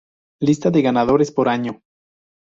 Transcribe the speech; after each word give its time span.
Lista 0.41 0.71
de 0.71 0.81
ganadores 0.81 1.31
por 1.31 1.47
año. 1.47 1.79